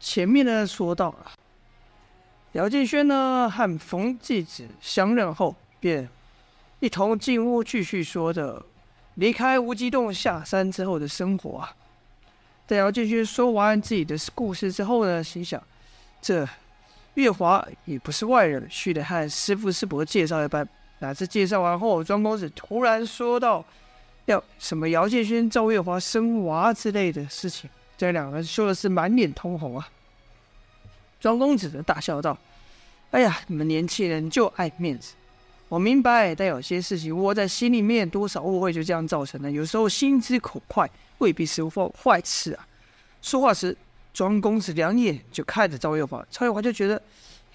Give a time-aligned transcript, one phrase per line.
[0.00, 1.32] 前面呢说到了，
[2.52, 6.08] 姚建轩呢和冯继子相认后，便
[6.80, 8.64] 一同进屋继续说着
[9.14, 11.74] 离开无极洞下山之后的生活啊。
[12.66, 15.62] 在姚建轩说完自己的故事之后呢，心想
[16.20, 16.48] 这。
[17.14, 20.68] 月华也不是外人，须得和师父师伯介绍一番。
[21.00, 23.64] 哪知介绍完后，庄公子突然说到
[24.26, 27.68] ：“要什么姚建轩、赵月华生娃之类的事情。”
[27.98, 29.86] 这两个人说的是满脸通红啊。
[31.20, 32.38] 庄公子则大笑道
[33.12, 35.12] ：“哎呀，你们年轻人就爱面子。
[35.68, 39.50] 我明白，但有些事情窝在心里面，多少误会就这样造成的。
[39.50, 40.88] 有时候心直口快，
[41.18, 42.66] 未必是坏坏事啊。”
[43.20, 43.76] 说话时。
[44.14, 47.00] 庄公子两眼就看着赵月华，赵月华就觉得，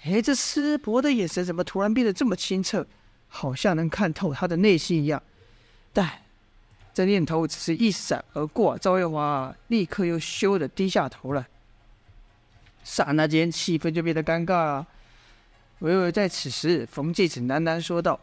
[0.02, 2.86] 哎，这师伯的眼神怎么突然变得这么清澈，
[3.28, 5.22] 好像能看透他的内心一样。
[5.92, 6.10] 但
[6.94, 11.44] 这念头只是一闪而过，赵月华立刻又羞得低下头了。
[12.84, 14.86] 刹那间，气氛就变得尴尬了。
[15.80, 18.18] 唯唯在此时，冯继子喃喃说道：“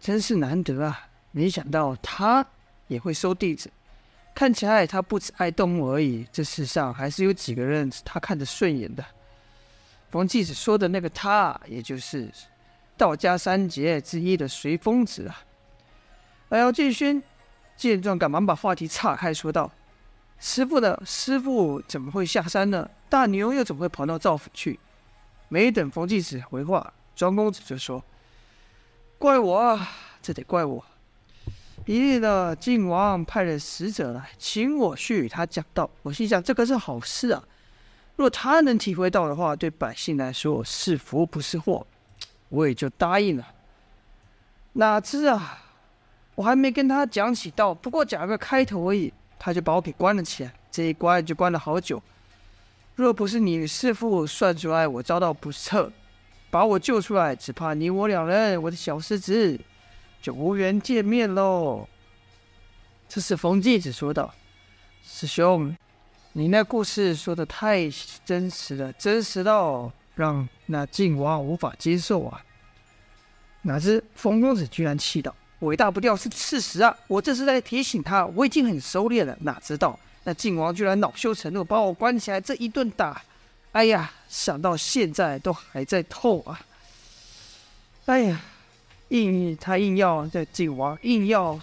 [0.00, 2.44] 真是难得啊，没想到他
[2.88, 3.70] 也会收弟子。”
[4.34, 9.04] 看起来他不只爱动物而已，这世上还是有几个人他看得顺眼的。
[10.10, 12.28] 冯继子说的那个他，也就是
[12.96, 15.44] 道家三杰之一的随风子啊。
[16.48, 17.22] 而姚建勋
[17.76, 19.70] 见状，赶忙把话题岔开，说道
[20.38, 21.00] ：“师父呢？
[21.04, 22.88] 师父怎么会下山呢？
[23.08, 24.78] 大牛又怎么会跑到赵府去？”
[25.48, 28.02] 没等冯继子回话，庄公子就说
[29.18, 29.88] ：“怪我啊，
[30.22, 30.84] 这得怪我。”
[31.84, 35.90] 一日呢，晋王派了使者来请我去与他讲道。
[36.02, 37.42] 我心想，这可是好事啊！
[38.14, 41.84] 若他能体会到的话，对百姓来说是福不是祸，
[42.50, 43.48] 我也就答应了。
[44.74, 45.61] 哪知啊，
[46.34, 50.52] 我还没跟他讲起道，不过讲个开头而已，他就把我给关了起来。
[50.70, 52.02] 这一关就关了好久。
[52.94, 55.92] 若不是你师父算出来我遭到不测，
[56.50, 59.58] 把我救出来，只怕你我两人，我的小师侄。
[60.22, 61.88] 就无缘见面喽。
[63.08, 64.32] 这是冯继子说道
[65.02, 65.76] ：“师兄，
[66.32, 67.90] 你那故事说的太
[68.24, 72.40] 真实了，真实到让那晋王无法接受啊！”
[73.62, 75.34] 哪知冯公子居然气道
[75.66, 76.96] ：“伟大不掉是事实啊！
[77.06, 79.36] 我这是在提醒他，我已经很收敛了。
[79.40, 83.22] 哪知道那晋王居然恼羞成怒，把我关起来，这一顿打，
[83.72, 86.60] 哎呀，想到现在都还在痛啊！
[88.06, 88.40] 哎呀！”
[89.12, 91.60] 硬他硬要在晋王硬要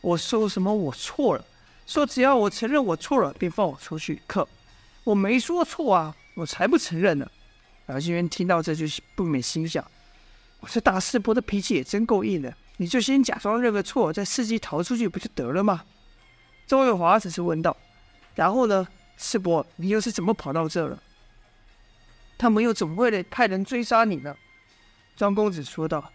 [0.00, 1.44] 我说什么我错了，
[1.88, 4.22] 说只要我承认我错了，便放我出去。
[4.28, 4.46] 可
[5.02, 7.28] 我没说错啊，我才不承认呢。
[7.88, 9.84] 姚建轩听到这句不免心想：
[10.60, 12.54] 我这大师伯的脾气也真够硬的。
[12.82, 15.84] 你就先假装认个错，再伺机逃出去不就得了吗？
[16.66, 17.76] 周月华只是问道
[18.34, 21.00] ：“然后呢，世伯，你又是怎么跑到这了？
[22.36, 24.36] 他们又怎么会来派人追杀你呢？”
[25.16, 26.10] 庄公子说道。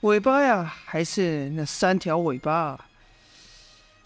[0.00, 2.86] 尾巴呀，还是那三条尾巴？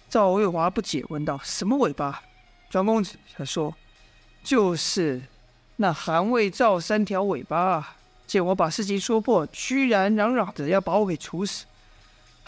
[0.08, 2.24] 赵月华不解问道：“什么尾巴？”
[2.70, 3.72] 庄公子他说
[4.42, 5.22] ：“就是
[5.76, 7.94] 那韩魏赵三条尾巴。
[8.26, 11.66] 见我把事情说破，居然嚷嚷着要把我给处死。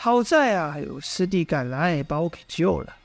[0.03, 2.97] 好在啊，有师弟赶来把我给救了。”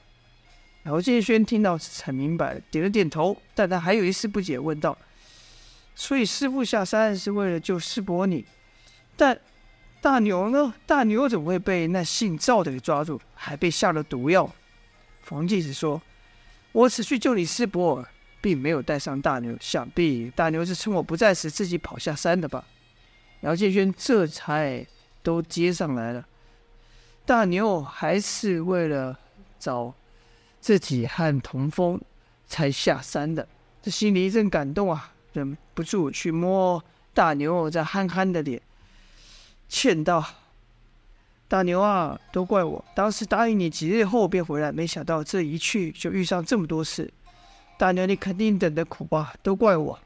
[0.86, 4.98] 姚建轩听到才明白，点了点头，但他还有一丝不解，问道
[5.94, 8.44] ：“所以师傅下山是为了救师伯你？
[9.16, 9.40] 但……”
[10.02, 10.74] 大牛呢？
[10.88, 14.52] 大牛怎么会被那姓赵的给抓住，还被下了毒药？
[15.22, 16.02] 冯继子说
[16.74, 18.04] ：“我此去救你师伯，
[18.42, 22.66] 并没有带上大牛，想必大牛是趁我不在时自己跑下山的吧？”
[23.42, 24.84] 姚建轩这才
[25.22, 26.26] 都接上来了。
[27.28, 29.20] 大牛还是为了
[29.60, 29.94] 找
[30.62, 32.00] 自己和童风
[32.48, 33.46] 才下山的，
[33.82, 36.82] 这心里一阵感动啊，忍不住去摸
[37.14, 38.62] 大牛这憨憨的脸。
[39.68, 40.24] 劝道
[41.50, 47.12] ：“大牛啊，都怪我，当时答应你几日后便回来，没想到这一去就遇上这么多事。
[47.78, 49.34] 大牛，你肯定等得苦吧？
[49.44, 50.00] 都怪我。”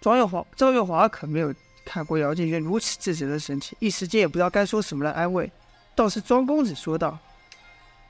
[0.00, 1.52] 庄月华、赵月华可没有
[1.84, 5.50] 看过姚建轩如此自责的神情，一时间也不知道该说什么来安慰。
[5.94, 7.18] 倒是庄公子说道：“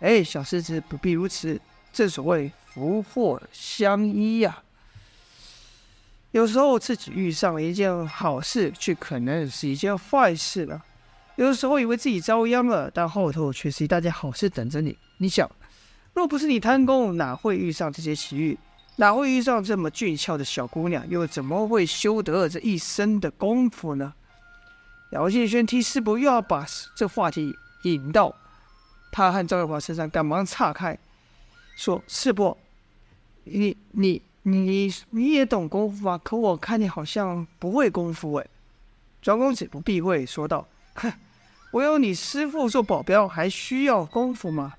[0.00, 1.60] 哎，小师侄不必如此，
[1.92, 4.62] 正所谓福祸相依呀。”
[6.32, 10.82] 有时候自己遇上了一件好事，却可能是一件坏事了。
[11.36, 14.96] 有的时候以为自己遭殃了，但后头却是一大件好事等着你。
[15.18, 15.50] 你想，
[16.14, 18.58] 若不是你贪功，哪会遇上这些奇遇？
[18.96, 21.08] 哪会遇上这么俊俏的小姑娘？
[21.08, 24.12] 又怎么会修得这一身的功夫呢？
[25.12, 26.66] 姚建轩替师伯又要把
[26.96, 27.54] 这话题
[27.84, 28.34] 引到
[29.10, 30.98] 他和赵月华身上，赶忙岔开，
[31.76, 32.56] 说：“师伯，
[33.44, 36.18] 你你。”你你也懂功夫啊？
[36.18, 38.46] 可我看你好像不会功夫哎。”
[39.22, 40.66] 庄公子不避讳说道
[40.98, 41.12] ：“哼，
[41.70, 44.74] 我有你师父做保镖，还需要功夫吗？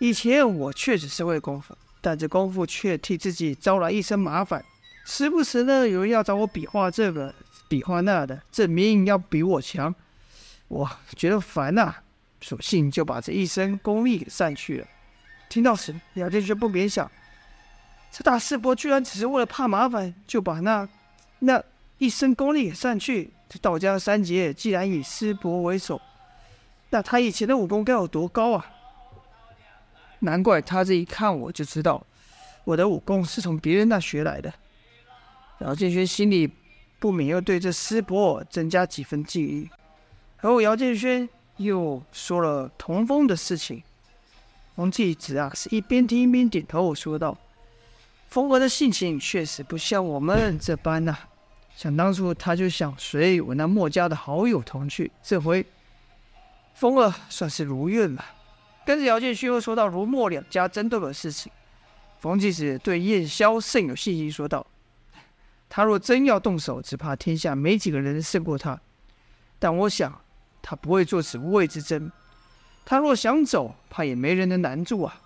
[0.00, 4.64] 以前我确实是会功夫，但这功夫却替自己招来一身麻烦。
[5.04, 7.34] 时不时呢，有人要找我比划这个，
[7.68, 9.94] 比划那的，证明要比我强，
[10.68, 11.94] 我觉得烦呐、
[12.40, 14.86] 索性就把这一身功力给散去了。”
[15.48, 17.10] 听到时，姚建轩不免想。
[18.12, 20.88] 这大师伯居然只是为了怕麻烦，就把那
[21.40, 21.62] 那
[21.98, 23.30] 一身功力给散去。
[23.48, 25.98] 这道家三杰既然以师伯为首，
[26.90, 28.66] 那他以前的武功该有多高啊？
[30.20, 32.04] 难怪他这一看我就知道，
[32.64, 34.52] 我的武功是从别人那学来的。
[35.60, 36.50] 姚建轩心里
[36.98, 39.68] 不免又对这师伯增加几分敬意。
[40.40, 43.82] 而后姚建轩又说了童风的事情。
[44.76, 47.36] 冯继子啊，是一边听一边点头说道。
[48.28, 51.16] 风儿的性情确实不像我们这般呐、
[51.74, 55.64] 想当初，他就想随我那墨家的好友同去，这回
[56.74, 58.24] 风儿算是如愿了。
[58.88, 61.52] 跟着姚建勋又说到如墨两家争斗的事情，
[62.20, 64.66] 冯继子对燕霄甚有信心，说道
[65.68, 68.80] ：“他若真要动手，只怕天下没几个人能胜过他。
[69.58, 70.18] 但我想，
[70.62, 72.10] 他不会做此无谓之争。
[72.86, 75.20] 他若想走，怕也没人能拦住啊。”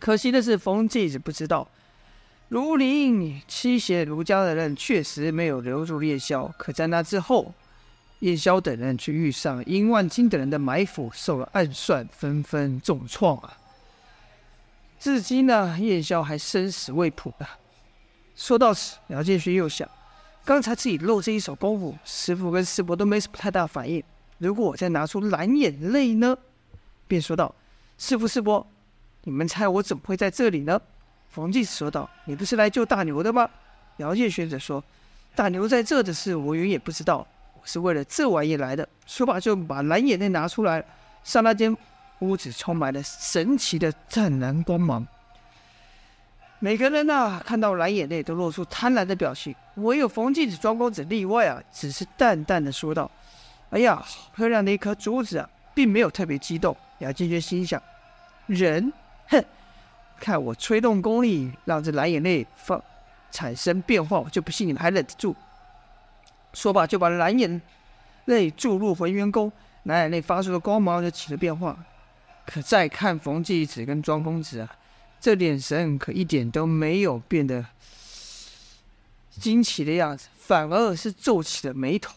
[0.00, 1.68] 可惜的是，冯继子不知道，
[2.48, 7.54] 卢林妻贤卢家的人确实没有留住叶萧，可在那之后，
[8.22, 13.58] 叶萧等人却遇上殷万金等人的埋伏，受了暗算，纷纷重创啊！
[15.00, 17.58] 至今呢，叶萧还生死未卜啊！
[18.36, 19.88] 说到此，姚建勋又想，
[20.44, 24.00] 刚才自己露这一手功夫，师傅跟师伯都没什么太大反应，
[24.38, 26.38] 如果我再拿出蓝眼泪呢？
[27.08, 27.52] 便说道
[27.98, 28.64] ：“师傅师伯。”
[29.24, 30.80] 你们猜我怎么会在这里呢？
[31.28, 33.50] 冯继说道：“你不是来救大牛的吗？”
[33.98, 34.84] 姚建轩则说
[35.34, 37.26] ：“大牛在这的事，我原也不知道。
[37.64, 40.84] 是为了这玩意来的。”说罢就把蓝眼泪拿出来，
[41.22, 41.76] 刹那间
[42.20, 45.06] 屋子充满了神奇的湛蓝光芒。
[46.58, 53.10] 每个人呐，看到蓝眼泪都露出贪婪的表情，唯有冯继子庄公子例外啊，只是淡淡的说道
[53.70, 56.76] ：“哎呀，好漂亮的一颗珠子啊！”并没有特别激动。
[56.98, 57.82] 雅静轩心想：
[58.46, 58.92] 人。
[59.28, 59.42] 哼，
[60.20, 62.80] 看我吹动功力，让这蓝眼泪放
[63.30, 65.34] 产生变化，我就不信你们还忍得住。
[66.52, 67.60] 说罢，就把蓝眼
[68.26, 69.50] 泪注入浑元功，
[69.84, 71.84] 蓝眼泪发出的光芒就起了变化。
[72.44, 74.76] 可再看冯继子跟庄公子啊，
[75.20, 77.64] 这眼神可一点都没有变得
[79.30, 82.14] 惊奇的样子，反而是皱起了眉头。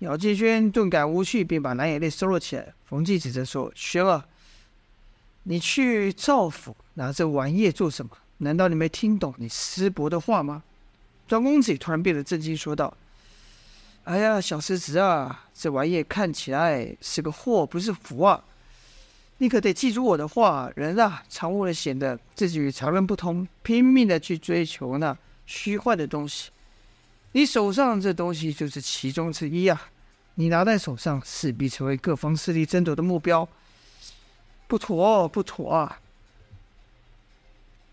[0.00, 2.74] 姚继轩顿感无趣，便把蓝眼泪收了起来。
[2.84, 4.24] 冯继子则说：“轩儿。”
[5.44, 8.10] 你去赵府拿这玩意做什么？
[8.38, 10.64] 难道你没听懂你师伯的话吗？
[11.28, 12.96] 庄公子突然变得震惊，说道
[14.06, 18.40] ：“哎呀，小师侄啊，这玩意看起来是个祸，不是福啊！
[19.38, 26.50] 你可得记住我的话，人啊，常为了显得自己与常人不同，拼命的去追求那虚幻的东西。
[27.32, 29.90] 你手上这东西就是其中之一啊！
[30.36, 33.48] 你拿在手上，势必成为各方势力争夺的目标。”
[34.68, 35.98] 不妥，不妥啊！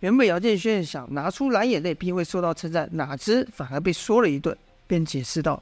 [0.01, 4.55] 原本姚建轩想拿出蓝眼泪，并会受到称赞，哪知反而被说了一顿，
[4.85, 5.61] 便解释道：“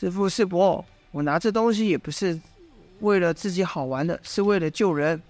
[0.00, 2.40] 师父师伯，我拿这东西也不是
[3.00, 5.20] 为了自己好玩的，是为了救人。”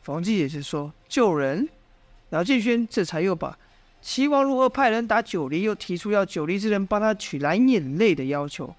[0.00, 1.68] 冯继也是说：“救人。”
[2.32, 3.58] 姚建轩这才又把
[4.00, 8.74] 齐王如何派人打九黎，又提出要九黎之人帮他取蓝眼泪的要求。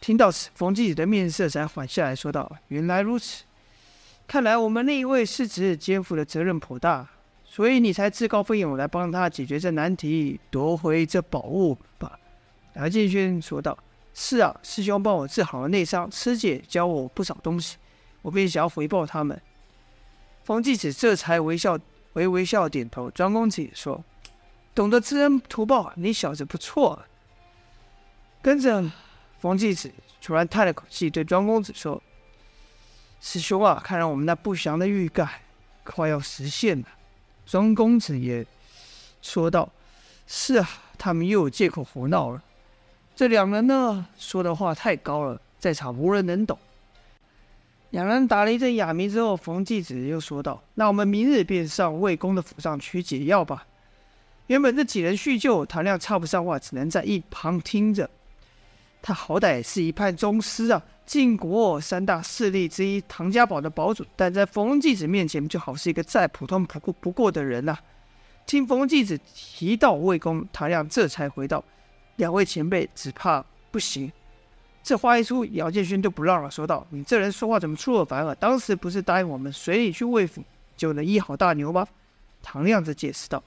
[0.00, 3.44] 听到此，冯继的面色才缓下来说道：“原来如此。”
[4.26, 7.06] 看来我们那一位师侄肩负的责任颇大，
[7.44, 12.18] 所以你才自告奋勇来帮他解决这难题，夺回这宝物吧？
[12.76, 13.76] 姚建轩说道
[14.20, 17.76] ：“是啊，师兄帮我治好了内伤，师姐教我不少东西，
[18.20, 19.40] 我便想要回报他们。”
[20.42, 21.78] 冯继子这才微笑，
[22.14, 23.08] 微微笑点头。
[23.12, 24.04] 庄公子也说
[24.74, 27.00] ：“懂得知恩图报，你小子不错。”
[28.42, 28.90] 跟着，
[29.38, 29.88] 冯继子
[30.20, 32.02] 突然叹了口气，对庄公子说。
[33.20, 35.30] 师兄啊，看来我们那不祥的预感
[35.84, 36.88] 快要实现了。
[37.46, 38.44] 庄公子也
[39.22, 39.70] 说道
[40.26, 42.42] ：“是啊，他们又有借口胡闹了。
[43.18, 46.56] 这两人呢，说的话太高了，在场无人能懂。”
[47.90, 53.66] 两人打了一阵哑谜之后，冯继子又说道：“那我们明日便上魏公的府上取解药吧。”
[54.46, 58.08] 原本这几人叙旧，唐亮插不上话，只能在一旁听着。
[59.02, 60.80] 他好歹是一派宗师啊。
[61.04, 67.82] 晋国三大势力之一，唐家堡的堡主，但在冯继子面前就好是一个再普通不过不过的人呐、啊。
[68.46, 71.64] 听冯继子提到魏公，唐亮这才回道
[72.18, 74.12] ：“两位前辈只怕不行。”
[74.84, 78.34] 这话一出，姚建勋就不让了，说道：“你这人说话怎么出尔反尔？
[78.36, 80.42] 当时不是答应我们随你去魏府，
[80.78, 81.86] 就能医好大牛吗？”
[82.42, 83.42] 唐亮子解释道：“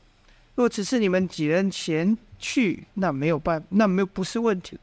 [0.53, 4.77] 若只是你们几人前去，那没有办，那没有不是问题。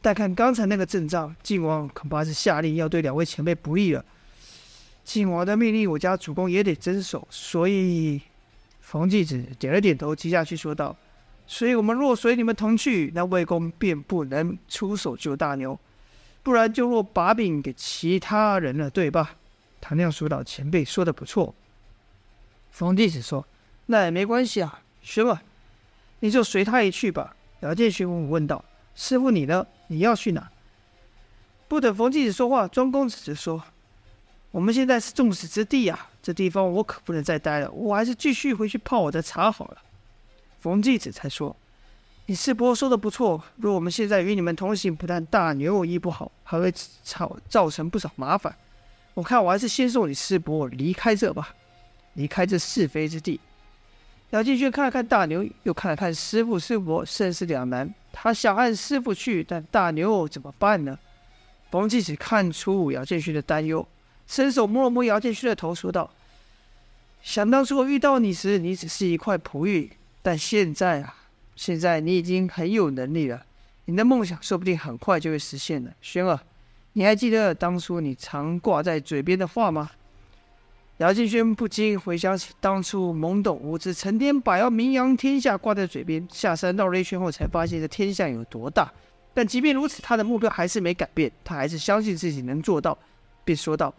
[0.00, 4.04] 但看刚才那个阵仗，晋王恐怕是下令要对两位前辈不利了。
[5.02, 7.26] 晋王的命令，我家主公也得遵守。
[7.30, 8.20] 所以，
[8.80, 10.94] 冯继子点了点头，接下去说道
[11.48, 15.76] ：‘所以我们若随你们同去，那魏公便不能出手救大牛。’”
[16.44, 19.36] 不然就落把柄给其他人了，对吧？
[19.82, 21.54] 唐亮说道：“前辈说的不错。”
[22.70, 23.46] 冯弟子说
[23.86, 25.42] ：“那也没关系啊，学嘛，
[26.20, 28.64] 你就随他一去吧。”姚建勋问道
[28.94, 29.66] ：“师傅你呢？
[29.88, 30.48] 你要去哪？”
[31.68, 33.62] 不等冯弟子说话，庄公子就说
[34.52, 39.78] ：“我们现在是众矢之的啊，这地方我可不能再待了，我还是继续回去泡我的茶好了。”
[40.60, 41.54] 冯继子才说。
[42.26, 46.70] 你师伯说的不错，若我们现在与你们同行，不但大牛医不好，还会
[47.02, 48.54] 造造成不少麻烦。
[49.14, 51.54] 我看我还是先送你师伯离开这吧，
[52.14, 53.40] 离开这是非之地。
[54.30, 57.94] 姚建勋看了看大牛，又看了看师傅师伯，甚是两难。
[58.12, 60.98] 他想按师傅去，但大牛怎么办呢？
[61.70, 63.88] 冯继子看出姚建勋的担忧，
[64.26, 66.10] 伸手摸了摸姚建勋的头，说道
[67.22, 69.90] ：“想当初我遇到你时，你只是一块璞玉，
[70.22, 71.14] 但现在啊。”
[71.58, 73.44] 现在你已经很有能力了，
[73.86, 75.90] 你的梦想说不定很快就会实现了。
[76.00, 76.38] 轩儿，
[76.92, 79.90] 你还记得当初你常挂在嘴边的话吗？
[80.98, 88.88] 姚建轩不禁回想起当初懵懂无知，成天把要名扬天下挂在嘴边，下山绕了一圈后才发现这天下有多大。
[89.34, 92.96] 但即便如此，他的目标还是没改变，他还是相信自己能做到，
[93.44, 93.92] 便说道：“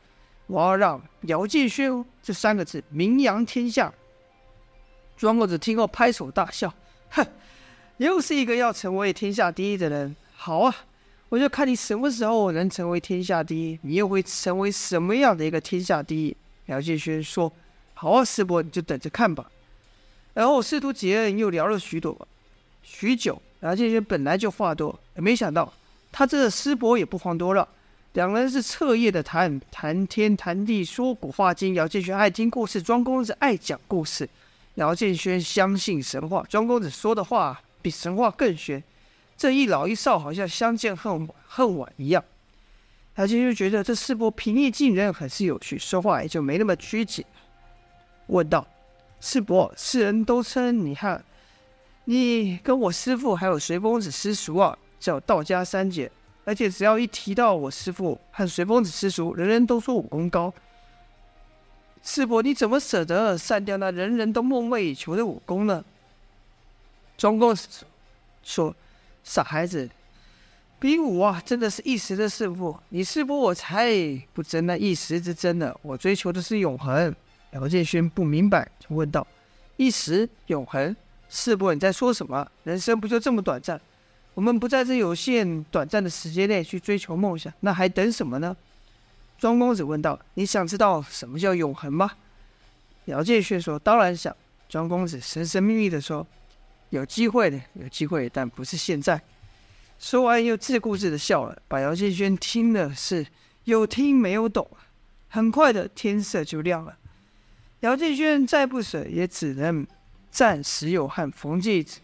[0.48, 3.94] 我要让姚建轩这三个字名扬天下。”
[5.20, 6.74] 庄公子听后拍手大笑，
[7.10, 7.28] 哼。
[7.98, 10.74] 又是一个要成为天下第一的人，好啊！
[11.28, 16.38] 我就看你什么时候能成为天下第一，你又会成为什么样的一个天下第一？
[16.68, 17.52] 姚建轩说
[17.94, 19.52] ：“好啊，师伯，你就等着看吧。”
[20.34, 22.26] 然后师徒几人又聊了许多，
[22.82, 23.42] 许久。
[23.60, 25.74] 姚建轩本来就话多，没想到
[26.14, 27.68] 他这师伯也不遑多让，
[28.14, 31.74] 两人是彻夜的谈，谈天谈地，说古话今。
[31.74, 34.30] 姚建轩爱听故事，庄公子爱讲故事。
[34.76, 37.62] 姚建轩相信神话，庄公子说的话。
[37.82, 38.84] 比神话更玄，
[39.38, 42.22] 这一老一少好像相见恨晚恨晚一样。
[43.16, 47.24] 他就就觉得这世伯平易近人，很是有趣，说话也就没那么拘谨。
[48.28, 48.68] 问道
[49.22, 51.24] ：“师伯，世人都称你和
[52.04, 56.12] 你跟我师父还有随公子师叔啊，叫道家三杰。
[56.44, 60.54] 而且只要一提到我师父和随公子师叔，人人都说武功高。
[62.04, 65.84] 世伯，你怎么舍得删掉那人人都梦寐以求的武功呢？”
[67.18, 67.54] 庄公
[68.42, 68.74] 说
[69.24, 69.90] ：“傻孩子，
[70.80, 72.78] 比武啊，真的是一时的胜负。
[72.90, 73.92] 你师伯我才
[74.34, 75.76] 不争那一时之争呢。
[75.82, 77.14] 我追求的是永恒。”
[77.52, 79.26] 姚建勋不明白，就问道
[79.76, 80.96] ：“一时永恒，
[81.30, 82.48] 世伯你在说什么？
[82.64, 83.80] 人生不就这么短暂？
[84.36, 88.56] 我们不在这有限短暂的时间内去追求梦想，那还等什么呢？”
[89.40, 92.12] 庄公子问道：“你想知道什么叫永恒吗？”
[93.06, 94.36] 姚建轩说：“当然想。”
[94.70, 96.28] 庄公子神神秘秘地说。
[96.92, 99.22] 有机会的，有机会，但不是现在。
[100.00, 103.24] 说完又自顾自的笑了，把姚建轩听的是
[103.66, 104.68] 有听没有懂。
[105.28, 106.98] 很快的天色就亮了，
[107.82, 109.86] 姚建轩再不舍，也只能
[110.32, 112.00] 暂时有和冯继子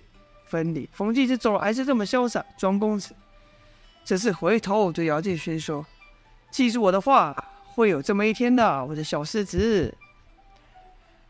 [0.45, 0.87] 分离。
[0.93, 2.45] 冯继子走了还是这么潇洒。
[2.55, 3.15] 庄公子
[4.03, 5.83] 这次回头对姚建轩说
[6.55, 7.35] ：“记住我的话，
[7.73, 9.93] 会有这么一天的，我的小狮子。”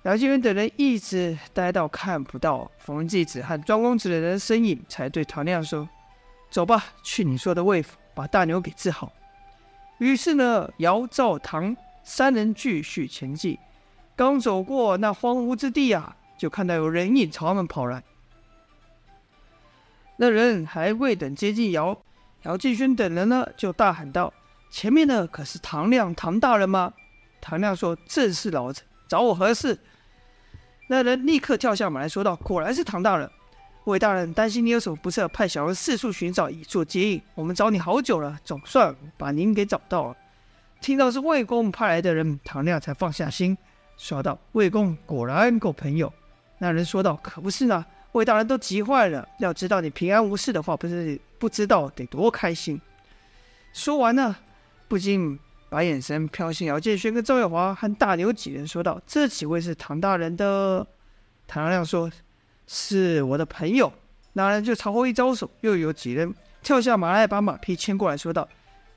[0.05, 5.89] 姚建元等人一直待到看不到冯继子和庄公子的人身影，才对唐亮说
[6.51, 9.12] ：“走吧，去你说的魏府，把大牛给治好。”
[9.98, 13.58] 于是呢，姚、赵、唐三人继续前进。
[14.15, 18.03] 刚走过那荒芜之地啊，就看到有人影朝他们跑来。
[20.17, 22.00] 那人还未等接近姚
[22.44, 24.32] 姚继轩等人呢，就大喊道
[24.75, 26.91] ：“前面的可是唐亮唐大人吗？”
[27.39, 29.79] 唐亮说：“正是老子，找我何事？”
[30.89, 33.32] 那人立刻跳下马来说道：“果然是唐大人，
[33.86, 37.22] 魏大人担心你有什么不测，派小人四处寻找以作接应。
[37.36, 40.17] 我们找你好久了，总算把您给找到了。”
[40.82, 43.58] 听到是魏公派来的人，唐亮才放下心，
[43.96, 46.12] 说道：“魏公果然够朋友。”
[46.60, 49.25] 那人说道：“可不是呢，魏大人都急坏了。
[49.39, 52.82] 要知道你平安无事的话，不是不知道得多开心。”
[53.72, 54.36] 说完呢，
[54.88, 55.39] 不禁。
[55.68, 60.86] 把眼神飘向姚建轩跟赵月华和大牛几人，说道：“这几位是唐大人的
[61.48, 62.10] 唐亮说
[62.65, 63.92] ：“是我的朋友。”
[64.34, 68.48] 那人就朝后一招手，又有几人跳下马来，把马匹牵过来，说道：“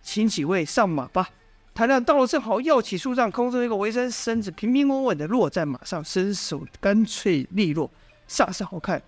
[0.02, 1.30] 请几位上马吧。”
[1.74, 7.90] 唐亮到了正好，跃起树上，空中一个回身，身子平平稳稳的落在马上，身手干脆利落，
[8.28, 9.02] 煞是好看。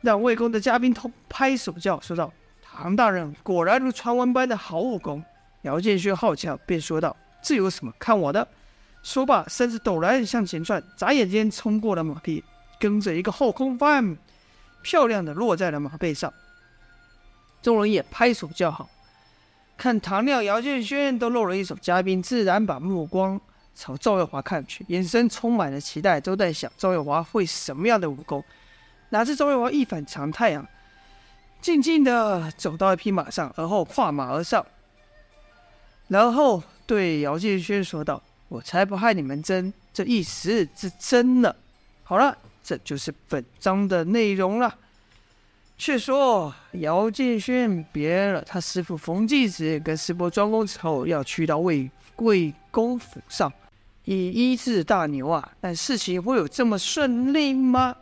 [0.00, 2.32] 让魏公的嘉宾同拍手叫说道
[2.62, 5.22] ：“唐大人果然如传闻般的好武功。”
[5.62, 7.92] 姚建勋好奇，便说道：“这有什么？
[7.98, 8.46] 看我的！”
[9.02, 12.42] 说罢，身子陡然向前窜，眨眼间冲过了马匹，
[12.78, 14.16] 跟着一个后空翻，
[14.82, 16.32] 漂亮的落在了马背上。
[17.62, 18.88] 众人也拍手叫好。
[19.76, 23.40] 看唐亮、姚建轩都露了一手，嘉宾自然把目光
[23.74, 28.42] 朝赵月华看去，眼神充满了期待，都在想赵月华会什么样的武功。
[29.10, 30.66] 哪知赵月华一反常态啊，
[31.60, 34.64] 静静的走到一匹马上，而后跨马而上，
[36.08, 41.54] 然后对姚建轩说道：“我才不害你们争这一时之争呢。”
[42.04, 44.74] 好了，这就是本章的内容了。
[45.78, 53.52] 却说姚建勋别了他师傅冯继子，跟师伯庄公之后，要去到魏魏公府上，
[54.04, 55.52] 以医治大牛啊。
[55.60, 57.94] 但事情会有这么顺利吗？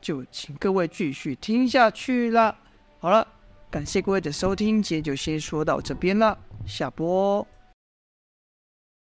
[0.00, 2.54] 就请各位继续听下去了。
[2.98, 3.26] 好了，
[3.70, 7.46] 感谢各位的收听，今天就先说到这边了，下播。